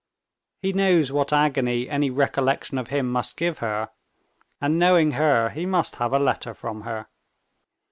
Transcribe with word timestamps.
He 0.63 0.73
knows 0.73 1.11
what 1.11 1.31
agony 1.31 1.87
any 1.87 2.09
recollection 2.09 2.79
of 2.79 2.87
him 2.87 3.11
must 3.11 3.37
give 3.37 3.59
her, 3.59 3.91
and 4.59 4.79
knowing 4.79 5.11
her, 5.11 5.49
he 5.49 5.67
must 5.67 5.97
have 5.97 6.11
a 6.11 6.17
letter 6.17 6.55
from 6.55 6.81
her. 6.81 7.05